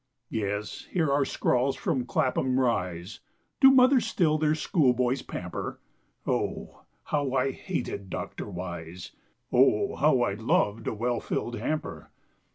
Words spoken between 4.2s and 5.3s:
their school boys